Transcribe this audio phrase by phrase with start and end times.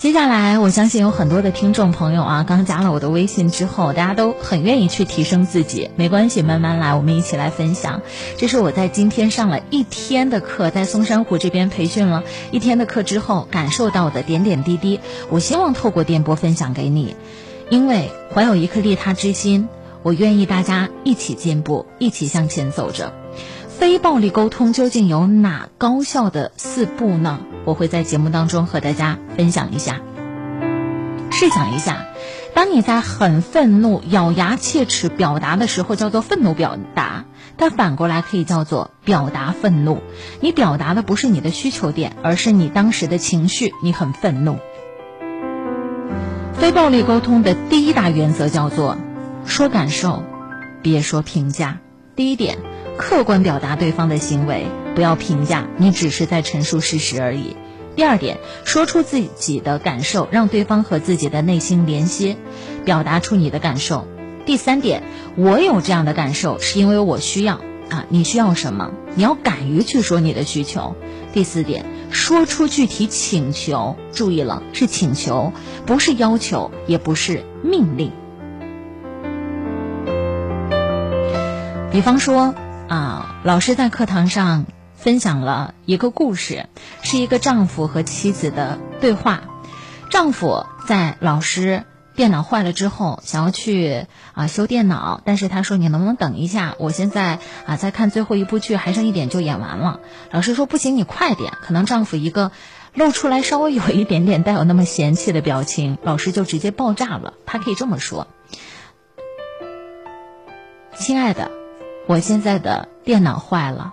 [0.00, 5.90] 接下来，我相信有很多的听众朋友啊，刚加了我的微信之后，大家都很愿意去提升自己。
[5.94, 8.00] 没关系，慢慢来，我们一起来分享。
[8.38, 15.00] 这是我在今天上了一天的课，在松山湖这边培训了一天的课之后，感受到的点点滴滴。
[15.28, 17.14] 我希望透过电波分享给你，
[17.68, 19.68] 因为怀有一颗利他之心，
[20.02, 23.19] 我愿意大家一起进步，一起向前走着。
[23.80, 27.40] 非暴力沟通究竟有哪高效的四步呢？
[27.64, 30.02] 我会在节目当中和大家分享一下。
[31.30, 32.04] 试想一下，
[32.54, 37.24] 当你在很愤怒、咬牙切齿表达的时候，叫做愤怒表达；
[37.56, 40.02] 但反过来可以叫做表达愤怒。
[40.42, 44.58] 你表达的不是你的需求点，而是你当时的情绪，你很愤怒。
[46.52, 48.98] 非暴力沟通的第一大原则叫做
[49.46, 50.22] 说感受，
[50.82, 51.78] 别说评价。
[52.14, 52.58] 第一点。
[53.00, 57.56] 客观表达对方的行为，不要评价，你只是在陈述事实而已。
[57.96, 62.36] 第二点，说出自己的感受，让对方和自己的内心连接，
[62.84, 64.06] 表达出你的感受。
[64.44, 65.02] 第三点，
[65.34, 67.54] 我有这样的感受，是因为我需要
[67.88, 68.90] 啊，你需要什么？
[69.14, 70.94] 你要敢于去说你的需求。
[71.32, 75.54] 第四点，说出具体请求，注意了，是请求，
[75.86, 78.12] 不是要求，也不是命令。
[81.90, 82.54] 比方说。
[82.90, 86.66] 啊，老师在课堂上分享了一个故事，
[87.02, 89.42] 是一个丈夫和妻子的对话。
[90.10, 91.84] 丈夫在老师
[92.16, 96.74] 电脑坏了之后，想要去啊修电脑，但是他说：“你能不能等一下？
[96.80, 100.00] 我现在啊在看最后一部剧，还剩一点就演完了。”
[100.32, 102.50] 老师说：“不行，你快点。”可能丈夫一个
[102.92, 107.34] 露出来稍微有一点点带有那么嫌弃的表情，老师就直接爆炸了。
[107.46, 108.26] 他可以这么说
[110.98, 111.52] ：“亲爱的。”
[112.10, 113.92] 我现在的电脑坏了，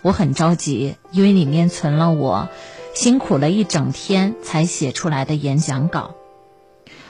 [0.00, 2.48] 我很着急，因为里面存了我
[2.94, 6.14] 辛苦了一整天才写出来的演讲稿。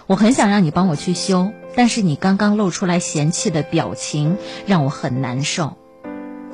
[0.09, 4.37] 我很想让你帮我去修，但是你刚刚露出来嫌弃的表情
[4.67, 5.77] 让我很难受，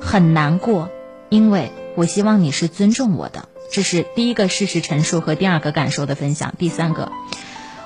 [0.03, 0.91] 很难过，
[1.31, 3.49] 因为我希望你是尊重我的。
[3.73, 6.53] 这是第一个事实陈述和第二个感受的分享。
[6.59, 7.11] 第三个，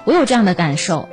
[0.04, 1.08] 我有这样的感受，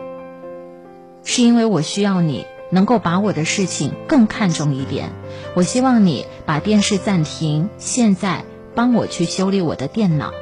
[1.24, 2.48] 是因为我需要你。
[2.76, 5.12] 能够把我的事情更看重一点，
[5.56, 8.44] 我希望你把电视暂停，现在
[8.76, 10.34] 帮我去修理我的电脑，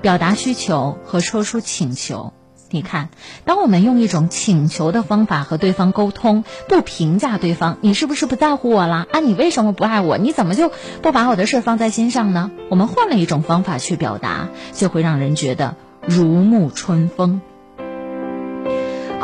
[0.00, 2.32] 表达需求和说出请求。
[2.70, 3.10] 你看，
[3.44, 9.06] 当我们用一种请求的方法和对方沟通，不评价对方，你是不是不在乎我了？
[9.12, 10.16] 啊，你为什么不爱我？
[10.16, 10.72] 你怎么就
[11.02, 12.50] 不把我的事放在心上呢？
[12.70, 17.42] 我们换了一种方法去表达，就会让人觉得如沐春风。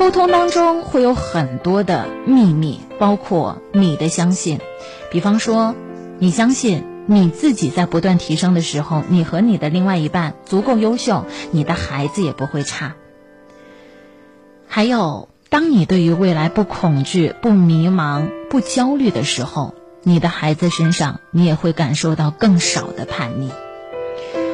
[0.00, 4.59] 沟通当中会有很多的秘密，包括你的相信。
[5.11, 5.75] 比方说，
[6.19, 12.94] 你相信你自己在不断提升的时候，你和你的另外一半足够优秀，你的孩子也不会差。
[14.66, 23.50] 还有，当你对于未来不恐惧、不迷茫、不焦虑的时候，你的孩子身上你也会感受到更少的叛逆。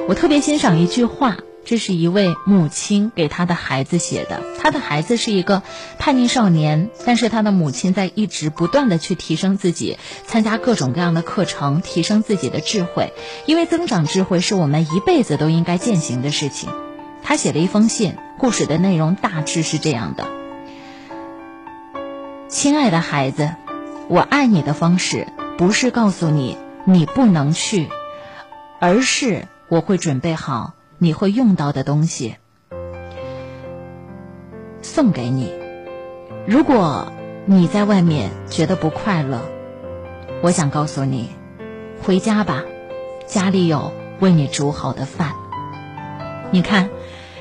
[0.09, 1.37] 我特别欣赏一句话。
[1.67, 4.41] 这是一位母亲给她的孩子写的。
[4.57, 5.65] 她的孩子是一个
[5.99, 13.13] 叛逆少年，但是他的母亲在一直不断的去提升自己，参加各种各样的课程，提升自己的智慧。
[13.47, 16.71] 因为增长智慧是我们一辈子都应该践行的事情。
[17.25, 20.25] 他写了一封信，故事的内容大致是这样的：
[22.49, 23.57] 亲爱的孩子，
[24.07, 25.27] 我爱你的方式
[25.59, 27.89] 不是告诉你你不能去，
[28.79, 30.76] 而是我会准备好。
[30.99, 32.37] 你会用到的东西，
[34.81, 35.53] 送给你。
[36.47, 37.13] 如果
[37.45, 39.43] 你在外面觉得不快乐，
[40.43, 41.31] 我想告诉你，
[42.03, 42.65] 回家吧，
[43.27, 45.35] 家里有为你煮好的饭。
[46.51, 46.89] 你看，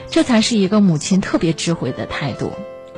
[0.09, 2.51] 这才是一个母亲特别智慧的态度。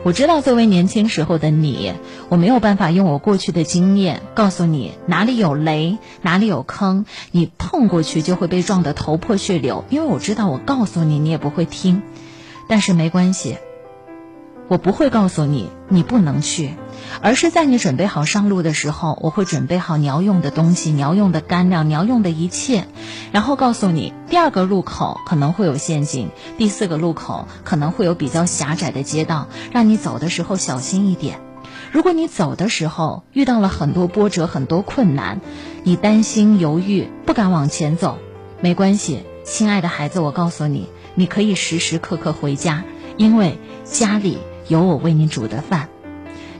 [0.03, 1.93] 我知道，作为年轻时候的你，
[2.29, 9.83] 我没有办法用我过去的经验告诉你哪里有雷，哪里有坑，你碰过去就会被撞得头破血流。
[9.89, 12.03] 因为我知道，我告诉你，你也不会听。
[12.69, 13.57] 但是没关系。
[14.69, 16.75] 我不会告诉你你不能去，
[17.21, 22.85] 而是在你准备好上路的时候，我会准备好你要用的东西、你要用的干粮、你要用的一切，
[23.31, 31.39] 然后告诉你第二个路口可能会有陷阱，第四个路口可能会有比较狭窄的街道，让你走的时候小心一点。
[31.91, 35.41] 如果你走的时候遇到了很多波折、很多困难，
[35.83, 38.17] 你担心、犹豫、不敢往前走，
[38.61, 42.83] 没关系，亲爱的孩子，我告诉你，你可以时时刻刻回家，
[43.17, 44.37] 因为家里。
[44.69, 45.87] 有我为你煮的饭，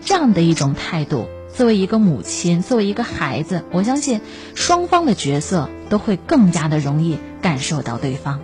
[0.07, 4.21] 这样的一种态度，作为一个母亲，作为一个孩子，我相信
[4.55, 8.39] 双方的角色都会更加的容易感受到对方。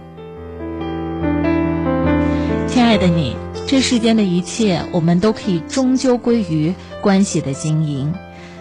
[2.68, 8.14] 亲爱的你，这世间的一切，我们都可以终究归于关系的经营。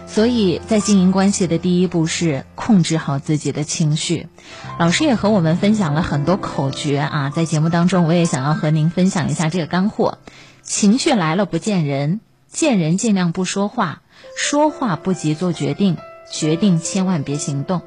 [0.07, 4.27] 所以在经营关系的第一步是控制好自己的情绪。
[4.79, 10.19] 老师也和我们分享了很多口诀啊，在节目当中，我也想要和您分享一下这个干货。
[10.61, 12.21] 情绪来了不见人，
[12.53, 14.03] 见人尽量不说话，
[14.37, 15.97] 说话不急做决定，
[16.31, 17.81] 决定千万别行动。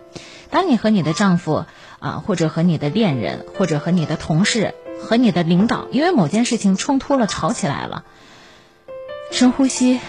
[0.50, 1.64] 当你和你的丈夫
[2.00, 8.04] 啊，或者和你的恋人，或者和你的同事、和你的领导，因为某件事情冲突了、吵起来了，
[9.30, 10.00] 深呼吸，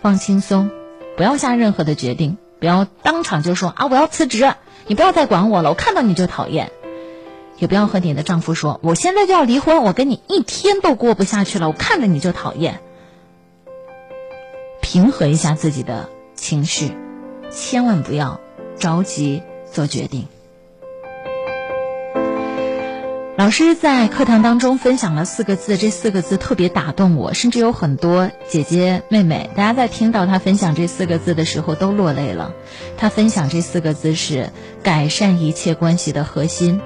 [0.00, 0.70] 放轻松。
[1.18, 4.54] 不要下任何的决定，不要当场就说啊我要辞职，
[4.86, 6.72] 你不要再管我了，我看到你就讨厌。
[7.58, 12.80] 也不要和你的丈夫说我现在就要离婚，我跟你一天都过不下去了，我看着你就讨厌。
[14.96, 16.90] 平和一下自己的情绪，
[17.50, 18.40] 千万不要
[18.78, 20.26] 着急做决定。
[23.36, 32.54] 老师在课堂当中分享了四个字，这四个字特别打动我，甚至有很多姐姐妹妹，大家在听到他分享这四个字的时候都落泪了。
[32.96, 34.48] 他分享这四个字是
[34.82, 36.80] 改善一切关系的核心。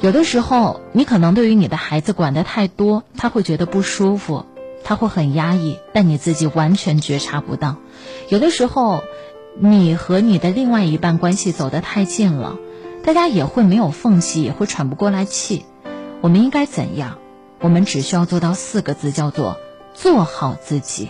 [0.00, 4.44] 有的时候，你可能对于你的孩子管得太多，他会觉得不舒服，
[4.84, 7.76] 他会很压抑，但你自己完全觉察不到。
[8.28, 9.02] 有的时候，
[9.58, 12.56] 你和你的另外一半关系走得太近了。
[13.04, 15.66] 大家也会没有缝隙，也会喘不过来气。
[16.20, 17.18] 我们应该怎样？
[17.60, 19.56] 我们只需要做到四个字，叫做
[19.92, 21.08] 做好自己。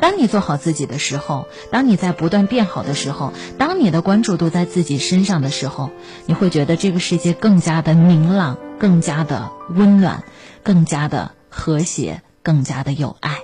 [0.00, 5.90] 当你做好自己的时候，当你在不断变好的时候，当你的关注都在自己身上的时候，
[6.26, 10.24] 你会觉得这个世界更加的明朗，更加的温暖，
[10.62, 13.38] 更加的和谐，更加的有爱。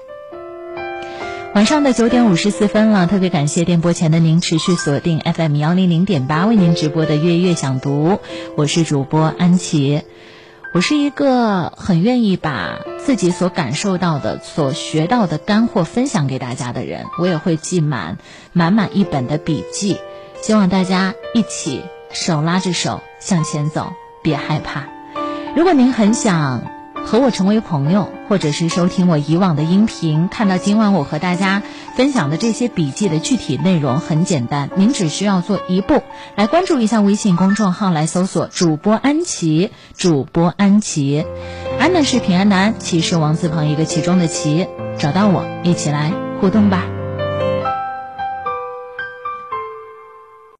[1.52, 8.20] 晚上的九点五十四分了，特别感谢电波前的您持续锁定 FM 幺零零点八为您直播的月月想读，
[8.56, 10.02] 我是主播安琪。
[10.72, 18.18] 我是一个很愿意把自己所感受到的、所学到的干货分享给大家的人，我也会记满
[18.52, 19.96] 满满一本的笔记，
[20.40, 21.82] 希望大家一起
[22.12, 23.92] 手拉着手向前走，
[24.22, 24.86] 别害怕。
[25.56, 26.79] 如果您很想。
[27.10, 31.60] 和我成为朋友，或者是收听我以往的音频，看到今晚我和大家
[31.96, 36.04] 分享的这些笔记的具体内容，很简单，您只需要做一步，
[36.36, 41.26] 来关注一下微信公众号，来搜索主播安琪，主播安琪，
[41.80, 46.99] 安呢是平安的安，琪是王字旁一个其中的琪，找到我，一起来互动吧。